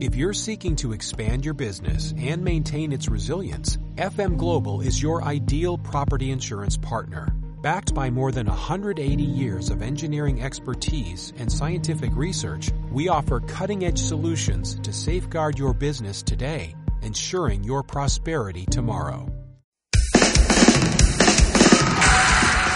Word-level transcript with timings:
If 0.00 0.14
you're 0.16 0.32
seeking 0.32 0.76
to 0.76 0.94
expand 0.94 1.44
your 1.44 1.52
business 1.52 2.14
and 2.16 2.42
maintain 2.42 2.90
its 2.90 3.06
resilience, 3.06 3.76
FM 3.96 4.38
Global 4.38 4.80
is 4.80 5.02
your 5.02 5.22
ideal 5.22 5.76
property 5.76 6.30
insurance 6.30 6.78
partner. 6.78 7.36
Backed 7.60 7.92
by 7.92 8.08
more 8.08 8.32
than 8.32 8.46
180 8.46 9.22
years 9.22 9.68
of 9.68 9.82
engineering 9.82 10.42
expertise 10.42 11.34
and 11.36 11.52
scientific 11.52 12.16
research, 12.16 12.70
we 12.90 13.10
offer 13.10 13.40
cutting 13.40 13.84
edge 13.84 13.98
solutions 13.98 14.76
to 14.76 14.90
safeguard 14.90 15.58
your 15.58 15.74
business 15.74 16.22
today, 16.22 16.74
ensuring 17.02 17.62
your 17.62 17.82
prosperity 17.82 18.64
tomorrow. 18.70 19.26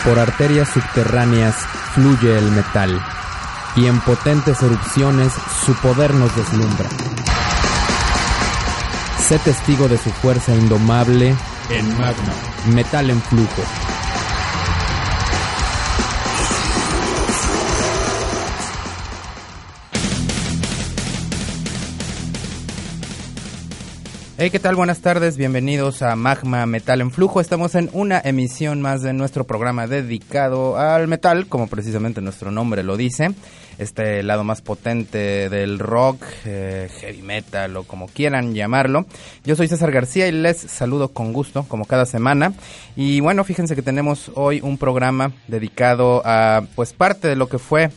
Por 0.04 0.18
arterias 0.18 0.68
subterráneas 0.68 1.54
fluye 1.94 2.36
el 2.36 2.50
metal, 2.50 3.00
y 3.76 3.86
en 3.86 4.00
potentes 4.00 4.62
erupciones 4.62 5.32
su 5.64 5.74
poder 5.74 6.14
nos 6.14 6.34
deslumbra. 6.36 6.88
Sé 9.18 9.38
testigo 9.38 9.88
de 9.88 9.98
su 9.98 10.10
fuerza 10.10 10.54
indomable 10.54 11.34
en 11.70 11.88
magma. 11.98 12.32
Metal 12.74 13.10
en 13.10 13.20
flujo. 13.22 13.62
Hey, 24.36 24.50
¿qué 24.50 24.58
tal? 24.58 24.74
Buenas 24.74 24.98
tardes, 24.98 25.36
bienvenidos 25.36 26.02
a 26.02 26.16
Magma 26.16 26.66
Metal 26.66 27.00
en 27.00 27.10
Flujo. 27.10 27.40
Estamos 27.40 27.74
en 27.76 27.88
una 27.92 28.20
emisión 28.22 28.82
más 28.82 29.00
de 29.00 29.12
nuestro 29.12 29.44
programa 29.44 29.86
dedicado 29.86 30.76
al 30.76 31.08
metal, 31.08 31.46
como 31.46 31.66
precisamente 31.66 32.20
nuestro 32.20 32.50
nombre 32.50 32.82
lo 32.82 32.96
dice. 32.96 33.32
Este 33.78 34.22
lado 34.22 34.44
más 34.44 34.60
potente 34.60 35.48
del 35.48 35.78
rock, 35.78 36.22
eh, 36.44 36.88
heavy 37.00 37.22
metal 37.22 37.76
o 37.76 37.84
como 37.84 38.06
quieran 38.06 38.54
llamarlo. 38.54 39.06
Yo 39.44 39.56
soy 39.56 39.68
César 39.68 39.90
García 39.90 40.26
y 40.28 40.32
les 40.32 40.58
saludo 40.58 41.08
con 41.08 41.32
gusto, 41.32 41.64
como 41.68 41.84
cada 41.84 42.06
semana. 42.06 42.52
Y 42.96 43.20
bueno, 43.20 43.44
fíjense 43.44 43.74
que 43.74 43.82
tenemos 43.82 44.30
hoy 44.34 44.60
un 44.62 44.78
programa 44.78 45.32
dedicado 45.48 46.22
a 46.24 46.62
pues 46.74 46.92
parte 46.92 47.28
de 47.28 47.36
lo 47.36 47.48
que 47.48 47.58
fue 47.58 47.90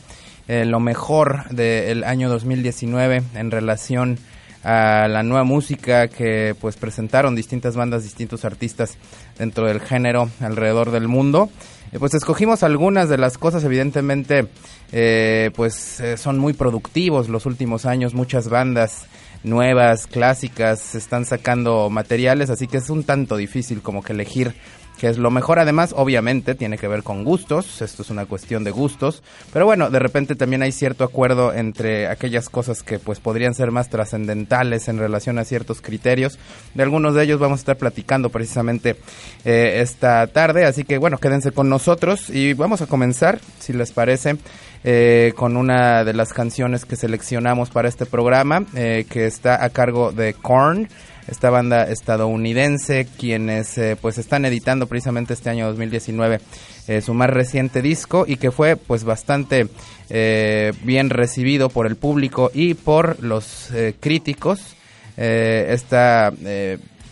eh, 0.48 0.64
lo 0.64 0.80
mejor 0.80 1.48
del 1.50 2.04
año 2.04 2.28
2019 2.30 3.22
en 3.34 3.50
relación 3.50 4.18
a 4.64 5.08
la 5.08 5.22
nueva 5.22 5.44
música 5.44 6.08
que 6.08 6.54
pues 6.60 6.76
presentaron 6.76 7.34
distintas 7.34 7.76
bandas, 7.76 8.02
distintos 8.02 8.44
artistas 8.44 8.96
dentro 9.38 9.66
del 9.66 9.80
género 9.80 10.30
alrededor 10.40 10.90
del 10.90 11.08
mundo. 11.08 11.50
Eh, 11.92 11.98
pues 11.98 12.14
escogimos 12.14 12.62
algunas 12.62 13.08
de 13.08 13.18
las 13.18 13.38
cosas, 13.38 13.64
evidentemente, 13.64 14.48
eh, 14.92 15.50
pues 15.54 16.00
eh, 16.00 16.16
son 16.16 16.38
muy 16.38 16.52
productivos 16.52 17.28
los 17.28 17.46
últimos 17.46 17.86
años, 17.86 18.14
muchas 18.14 18.48
bandas 18.48 19.06
nuevas, 19.44 20.06
clásicas, 20.06 20.94
están 20.94 21.24
sacando 21.24 21.88
materiales, 21.90 22.50
así 22.50 22.66
que 22.66 22.78
es 22.78 22.90
un 22.90 23.04
tanto 23.04 23.36
difícil 23.36 23.82
como 23.82 24.02
que 24.02 24.12
elegir 24.12 24.54
que 24.98 25.08
es 25.08 25.16
lo 25.16 25.30
mejor. 25.30 25.58
Además, 25.58 25.94
obviamente, 25.96 26.54
tiene 26.54 26.76
que 26.76 26.88
ver 26.88 27.02
con 27.02 27.24
gustos, 27.24 27.80
esto 27.80 28.02
es 28.02 28.10
una 28.10 28.26
cuestión 28.26 28.64
de 28.64 28.70
gustos, 28.70 29.22
pero 29.52 29.64
bueno, 29.64 29.90
de 29.90 29.98
repente 29.98 30.34
también 30.34 30.62
hay 30.62 30.72
cierto 30.72 31.04
acuerdo 31.04 31.54
entre 31.54 32.08
aquellas 32.08 32.48
cosas 32.48 32.82
que 32.82 32.98
pues 32.98 33.20
podrían 33.20 33.54
ser 33.54 33.70
más 33.70 33.88
trascendentales 33.88 34.88
en 34.88 34.98
relación 34.98 35.38
a 35.38 35.44
ciertos 35.44 35.80
criterios. 35.80 36.38
De 36.74 36.82
algunos 36.82 37.14
de 37.14 37.24
ellos 37.24 37.38
vamos 37.40 37.60
a 37.60 37.62
estar 37.62 37.76
platicando 37.76 38.30
precisamente 38.30 38.96
eh, 39.44 39.80
esta 39.80 40.26
tarde, 40.26 40.64
así 40.64 40.84
que 40.84 40.98
bueno, 40.98 41.18
quédense 41.18 41.52
con 41.52 41.68
nosotros 41.68 42.28
y 42.30 42.52
vamos 42.54 42.82
a 42.82 42.86
comenzar, 42.86 43.40
si 43.58 43.72
les 43.72 43.92
parece. 43.92 44.36
Eh, 44.84 45.32
con 45.34 45.56
una 45.56 46.04
de 46.04 46.12
las 46.12 46.32
canciones 46.32 46.84
que 46.84 46.94
seleccionamos 46.94 47.68
para 47.68 47.88
este 47.88 48.06
programa, 48.06 48.64
eh, 48.76 49.06
que 49.10 49.26
está 49.26 49.64
a 49.64 49.70
cargo 49.70 50.12
de 50.12 50.34
Korn 50.34 50.88
esta 51.28 51.50
banda 51.50 51.84
estadounidense, 51.84 53.06
quienes 53.18 53.76
eh, 53.78 53.96
pues 54.00 54.18
están 54.18 54.44
editando 54.44 54.86
precisamente 54.86 55.34
este 55.34 55.50
año 55.50 55.66
2019 55.66 56.40
eh, 56.88 57.00
su 57.02 57.14
más 57.14 57.30
reciente 57.30 57.82
disco 57.82 58.24
y 58.26 58.36
que 58.36 58.50
fue 58.50 58.76
pues 58.76 59.04
bastante 59.04 59.68
eh, 60.08 60.72
bien 60.82 61.10
recibido 61.10 61.68
por 61.68 61.86
el 61.86 61.96
público 61.96 62.50
y 62.54 62.74
por 62.74 63.22
los 63.22 63.70
críticos. 64.00 64.74
esta 65.16 66.32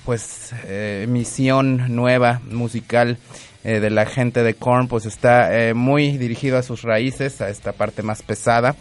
pues 0.04 0.54
emisión 0.68 1.94
nueva 1.94 2.40
musical 2.50 3.18
de 3.64 3.90
la 3.90 4.06
gente 4.06 4.44
de 4.44 4.54
Korn 4.54 4.86
pues 4.86 5.06
está 5.06 5.50
muy 5.74 6.16
dirigido 6.16 6.56
a 6.56 6.62
sus 6.62 6.82
raíces, 6.82 7.40
a 7.40 7.50
esta 7.50 7.72
parte 7.72 8.02
más 8.02 8.22
pesada. 8.22 8.76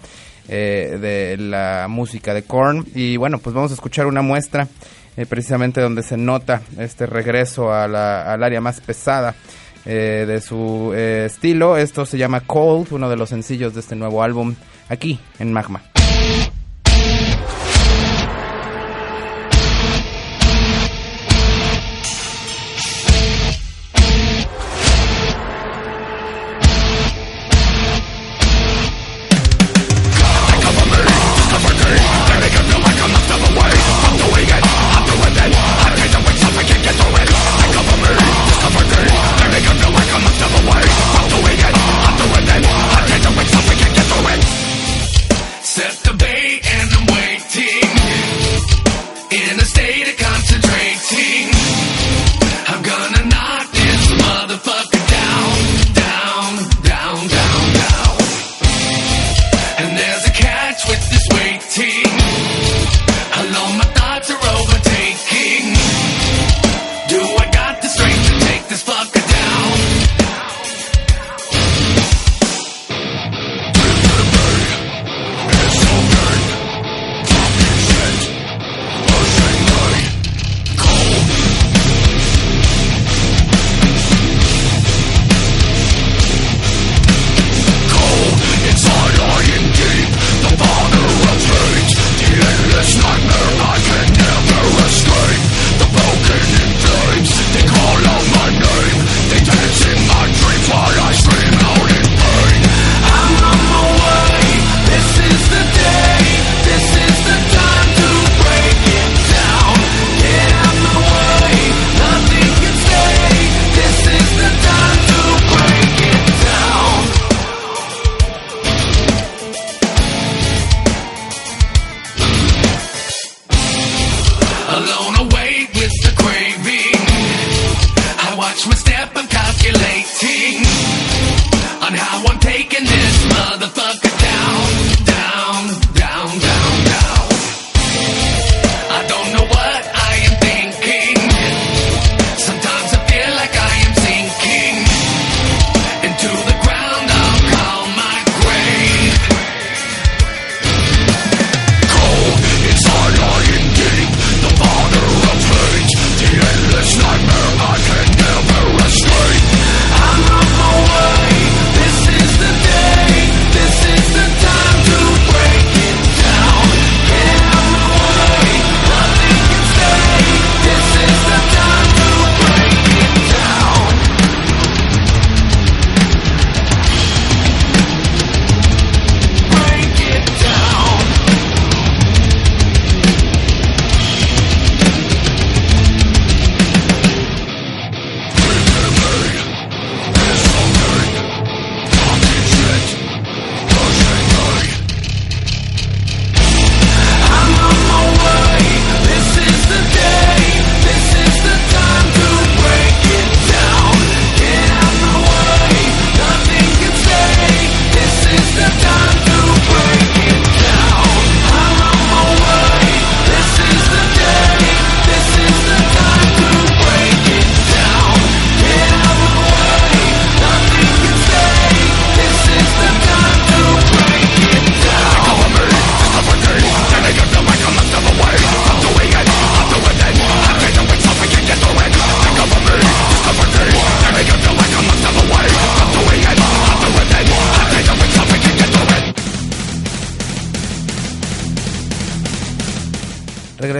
De 0.47 1.35
la 1.39 1.87
música 1.89 2.33
de 2.33 2.43
Korn 2.43 2.85
y 2.93 3.17
bueno 3.17 3.39
pues 3.39 3.55
vamos 3.55 3.71
a 3.71 3.73
escuchar 3.73 4.05
una 4.05 4.21
muestra 4.21 4.67
eh, 5.17 5.25
precisamente 5.25 5.79
donde 5.79 6.03
se 6.03 6.17
nota 6.17 6.61
este 6.77 7.05
regreso 7.05 7.73
a 7.73 7.87
la, 7.87 8.33
al 8.33 8.43
área 8.43 8.59
más 8.59 8.81
pesada 8.81 9.33
eh, 9.85 10.25
de 10.27 10.41
su 10.41 10.91
eh, 10.93 11.23
estilo. 11.27 11.77
Esto 11.77 12.05
se 12.05 12.17
llama 12.17 12.41
Cold, 12.41 12.91
uno 12.91 13.09
de 13.09 13.15
los 13.15 13.29
sencillos 13.29 13.73
de 13.73 13.79
este 13.79 13.95
nuevo 13.95 14.23
álbum, 14.23 14.55
aquí 14.89 15.19
en 15.39 15.53
Magma. 15.53 15.94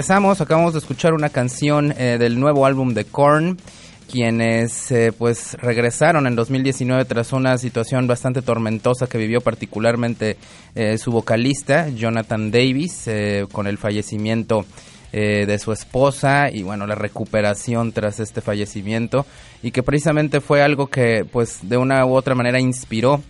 Regresamos, 0.06 0.40
acabamos 0.40 0.74
de 0.74 0.78
escuchar 0.78 1.16
una 1.16 1.30
canción 1.30 1.92
eh, 1.98 2.20
del 2.20 2.40
nuevo 2.40 2.68
álbum 2.68 2.94
de 2.94 3.06
Korn, 3.06 3.58
quienes 4.08 4.92
eh, 4.92 5.12
pues 5.12 5.56
regresaron 5.60 6.28
en 6.28 6.36
2019 6.36 7.06
tras 7.06 7.34
una 7.34 7.58
situación 7.58 8.06
bastante 8.06 8.44
tormentosa 8.44 9.08
que 9.08 9.18
vivió 9.18 9.42
particularmente 9.42 10.38
eh, 10.76 11.00
su 11.00 11.12
vocalista 11.12 11.90
Jonathan 11.90 12.52
Davis 12.52 13.10
con 13.52 13.66
el 13.66 13.80
fallecimiento 13.80 14.68
de 15.12 15.58
su 15.58 15.72
esposa 15.72 16.52
y 16.52 16.62
bueno 16.62 16.86
la 16.86 16.94
recuperación 16.94 17.92
tras 17.92 18.20
este 18.20 18.42
fallecimiento 18.42 19.26
y 19.64 19.72
que 19.72 19.82
precisamente 19.82 20.40
fue 20.40 20.62
algo 20.62 20.88
que 20.88 21.26
pues 21.26 21.68
de 21.68 21.78
una 21.78 22.06
u 22.06 22.14
otra 22.14 22.36
manera 22.36 22.60
inspiró 22.60 23.24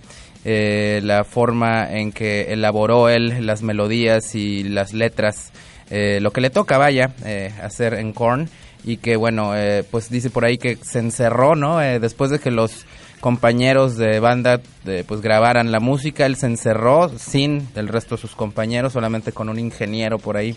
la 0.43 1.23
forma 1.23 1.89
en 1.91 2.11
que 2.11 2.51
elaboró 2.51 3.07
él 3.07 3.45
las 3.45 3.61
melodías 3.61 4.33
y 4.33 4.63
las 4.63 4.93
letras 4.93 5.53
eh, 5.89 6.19
lo 6.21 6.31
que 6.31 6.41
le 6.41 6.49
toca, 6.49 6.77
vaya, 6.77 7.13
eh, 7.25 7.53
hacer 7.61 7.93
en 7.95 8.13
Korn 8.13 8.49
y 8.83 8.97
que 8.97 9.15
bueno, 9.15 9.55
eh, 9.55 9.83
pues 9.89 10.09
dice 10.09 10.29
por 10.29 10.45
ahí 10.45 10.57
que 10.57 10.77
se 10.77 10.99
encerró, 10.99 11.55
¿no? 11.55 11.77
después 11.77 12.31
de 12.31 12.39
que 12.39 12.51
los 12.51 12.85
compañeros 13.19 13.97
de 13.97 14.19
banda 14.19 14.61
pues 15.07 15.21
grabaran 15.21 15.71
la 15.71 15.79
música, 15.79 16.27
él 16.27 16.35
se 16.35 16.45
encerró 16.45 17.09
sin 17.17 17.67
el 17.75 17.87
resto 17.87 18.15
de 18.15 18.21
sus 18.21 18.35
compañeros, 18.35 18.93
solamente 18.93 19.31
con 19.31 19.49
un 19.49 19.57
ingeniero 19.57 20.19
por 20.19 20.37
ahí 20.37 20.55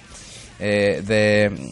de, 0.59 1.01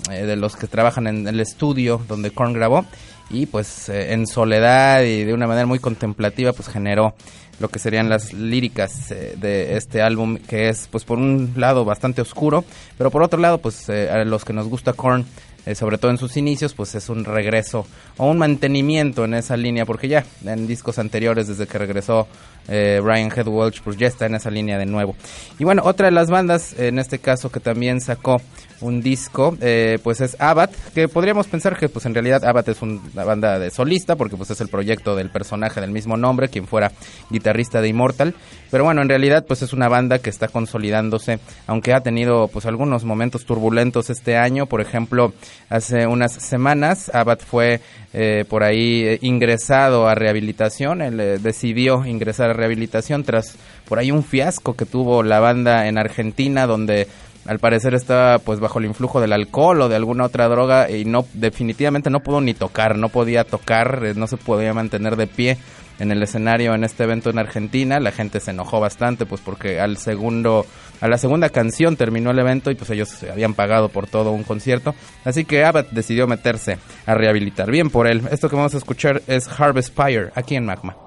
de, 0.08 0.36
los 0.36 0.56
que 0.56 0.66
trabajan 0.66 1.06
en 1.06 1.28
el 1.28 1.40
estudio 1.40 2.00
donde 2.08 2.30
Korn 2.30 2.54
grabó 2.54 2.86
y 3.30 3.46
pues 3.46 3.88
en 3.88 4.26
soledad 4.26 5.02
y 5.02 5.24
de 5.24 5.34
una 5.34 5.46
manera 5.46 5.66
muy 5.66 5.78
contemplativa 5.78 6.52
pues 6.52 6.68
generó 6.68 7.14
lo 7.58 7.68
que 7.68 7.78
serían 7.78 8.08
las 8.08 8.32
líricas 8.32 9.10
eh, 9.10 9.34
de 9.36 9.76
este 9.76 10.02
álbum 10.02 10.36
que 10.36 10.68
es 10.68 10.88
pues 10.90 11.04
por 11.04 11.18
un 11.18 11.54
lado 11.56 11.84
bastante 11.84 12.20
oscuro 12.20 12.64
pero 12.98 13.10
por 13.10 13.22
otro 13.22 13.40
lado 13.40 13.58
pues 13.58 13.88
eh, 13.88 14.10
a 14.10 14.24
los 14.24 14.44
que 14.44 14.52
nos 14.52 14.68
gusta 14.68 14.92
Korn 14.92 15.24
eh, 15.66 15.74
sobre 15.74 15.98
todo 15.98 16.10
en 16.10 16.18
sus 16.18 16.36
inicios 16.36 16.72
pues 16.72 16.94
es 16.94 17.08
un 17.08 17.24
regreso 17.24 17.86
o 18.16 18.30
un 18.30 18.38
mantenimiento 18.38 19.24
en 19.24 19.34
esa 19.34 19.56
línea 19.56 19.84
porque 19.84 20.08
ya 20.08 20.24
en 20.44 20.66
discos 20.66 20.98
anteriores 20.98 21.48
desde 21.48 21.66
que 21.66 21.78
regresó 21.78 22.26
Brian 22.66 23.30
Head 23.30 23.46
pues 23.84 23.96
ya 23.96 24.08
está 24.08 24.26
en 24.26 24.34
esa 24.34 24.50
línea 24.50 24.76
de 24.76 24.86
nuevo. 24.86 25.14
Y 25.58 25.64
bueno 25.64 25.82
otra 25.84 26.06
de 26.06 26.12
las 26.12 26.30
bandas 26.30 26.76
en 26.78 26.98
este 26.98 27.20
caso 27.20 27.50
que 27.50 27.60
también 27.60 28.00
sacó 28.00 28.38
un 28.80 29.00
disco, 29.00 29.56
eh, 29.60 29.98
pues 30.02 30.20
es 30.20 30.36
Abbat, 30.40 30.72
que 30.94 31.08
podríamos 31.08 31.46
pensar 31.46 31.78
que 31.78 31.88
pues 31.88 32.04
en 32.06 32.14
realidad 32.14 32.44
Abbat 32.44 32.68
es 32.68 32.82
una 32.82 33.24
banda 33.24 33.58
de 33.58 33.70
solista, 33.70 34.16
porque 34.16 34.36
pues 34.36 34.50
es 34.50 34.60
el 34.60 34.68
proyecto 34.68 35.16
del 35.16 35.30
personaje 35.30 35.80
del 35.80 35.90
mismo 35.90 36.16
nombre, 36.16 36.48
quien 36.48 36.66
fuera 36.66 36.92
guitarrista 37.30 37.80
de 37.80 37.88
Immortal, 37.88 38.34
pero 38.70 38.84
bueno, 38.84 39.02
en 39.02 39.08
realidad 39.08 39.44
pues 39.46 39.62
es 39.62 39.72
una 39.72 39.88
banda 39.88 40.18
que 40.18 40.30
está 40.30 40.48
consolidándose, 40.48 41.38
aunque 41.66 41.94
ha 41.94 42.00
tenido 42.00 42.48
pues 42.48 42.66
algunos 42.66 43.04
momentos 43.04 43.44
turbulentos 43.44 44.10
este 44.10 44.36
año, 44.36 44.66
por 44.66 44.80
ejemplo, 44.80 45.32
hace 45.68 46.06
unas 46.06 46.32
semanas. 46.32 47.10
Abbat 47.14 47.42
fue 47.42 47.80
eh, 48.12 48.44
por 48.48 48.62
ahí 48.62 49.02
eh, 49.04 49.18
ingresado 49.22 50.08
a 50.08 50.14
rehabilitación, 50.14 51.02
él 51.02 51.42
decidió 51.42 52.04
ingresar 52.06 52.50
a 52.50 52.54
rehabilitación 52.54 53.24
tras 53.24 53.56
por 53.88 53.98
ahí 53.98 54.10
un 54.10 54.24
fiasco 54.24 54.74
que 54.74 54.86
tuvo 54.86 55.22
la 55.22 55.40
banda 55.40 55.86
en 55.88 55.98
Argentina, 55.98 56.66
donde 56.66 57.08
al 57.46 57.58
parecer 57.58 57.94
estaba 57.94 58.38
pues 58.38 58.60
bajo 58.60 58.78
el 58.78 58.86
influjo 58.86 59.20
del 59.20 59.32
alcohol 59.32 59.82
o 59.82 59.88
de 59.88 59.96
alguna 59.96 60.24
otra 60.24 60.48
droga 60.48 60.90
y 60.90 61.04
no 61.04 61.24
definitivamente 61.34 62.10
no 62.10 62.20
pudo 62.20 62.40
ni 62.40 62.54
tocar, 62.54 62.98
no 62.98 63.08
podía 63.08 63.44
tocar, 63.44 64.02
eh, 64.04 64.14
no 64.16 64.26
se 64.26 64.36
podía 64.36 64.74
mantener 64.74 65.16
de 65.16 65.26
pie 65.26 65.58
en 65.98 66.10
el 66.10 66.22
escenario 66.22 66.74
en 66.74 66.84
este 66.84 67.04
evento 67.04 67.30
en 67.30 67.38
Argentina, 67.38 68.00
la 68.00 68.12
gente 68.12 68.40
se 68.40 68.50
enojó 68.50 68.80
bastante 68.80 69.26
pues 69.26 69.40
porque 69.40 69.80
al 69.80 69.96
segundo 69.96 70.66
a 71.00 71.08
la 71.08 71.18
segunda 71.18 71.50
canción 71.50 71.96
terminó 71.96 72.30
el 72.30 72.38
evento 72.38 72.70
y 72.70 72.74
pues 72.74 72.90
ellos 72.90 73.08
se 73.08 73.30
habían 73.30 73.54
pagado 73.54 73.88
por 73.88 74.06
todo 74.06 74.32
un 74.32 74.44
concierto, 74.44 74.94
así 75.24 75.44
que 75.44 75.64
Abbott 75.64 75.90
decidió 75.90 76.26
meterse 76.26 76.78
a 77.04 77.14
rehabilitar. 77.14 77.70
Bien 77.70 77.90
por 77.90 78.06
él. 78.06 78.22
Esto 78.30 78.48
que 78.48 78.56
vamos 78.56 78.74
a 78.74 78.78
escuchar 78.78 79.22
es 79.26 79.48
Harvest 79.48 79.94
Fire 79.94 80.32
aquí 80.34 80.56
en 80.56 80.64
Magma. 80.64 81.05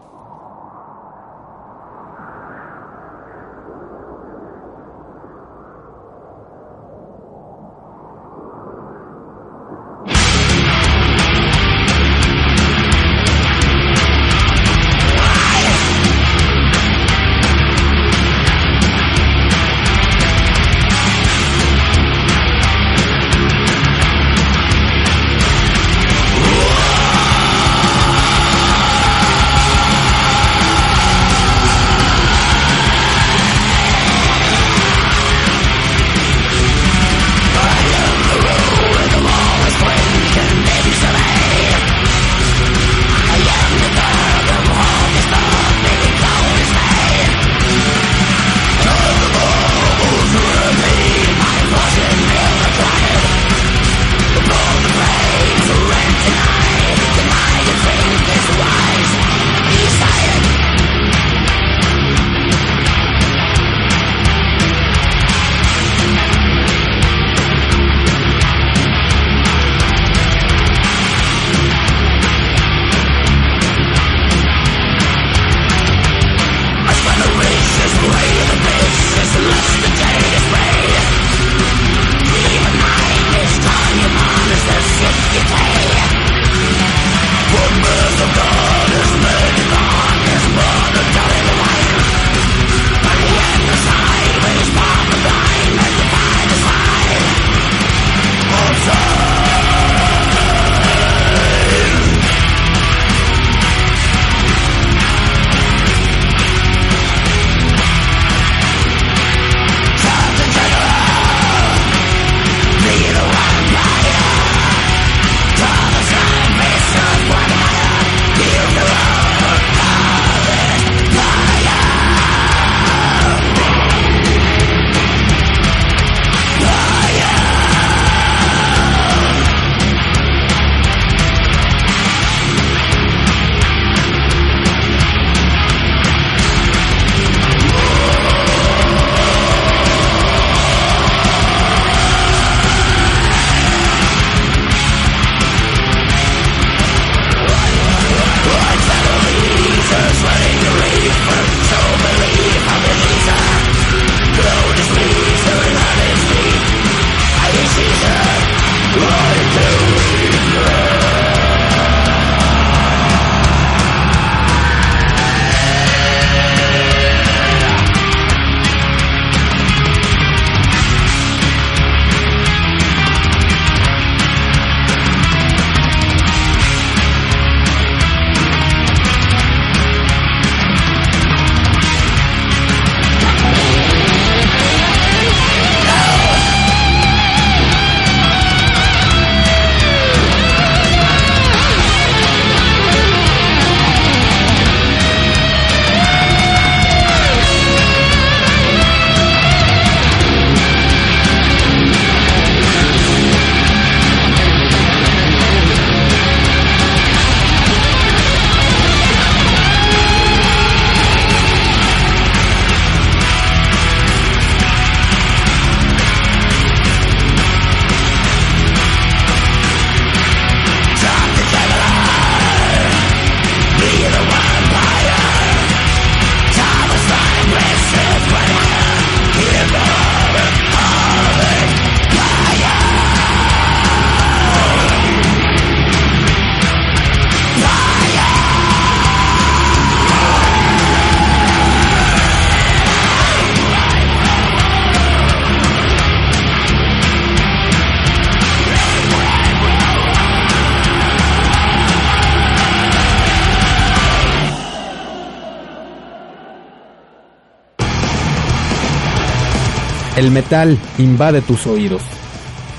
El 260.19 260.31
metal 260.31 260.77
invade 260.97 261.39
tus 261.41 261.65
oídos. 261.65 262.01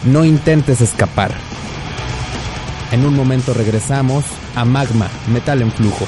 No 0.05 0.27
intentes 0.27 0.83
escapar. 0.83 1.33
En 2.93 3.07
un 3.07 3.17
momento 3.17 3.55
regresamos 3.55 4.27
a 4.55 4.67
Magma, 4.67 5.09
Metal 5.33 5.63
en 5.63 5.73
Flujo. 5.73 6.07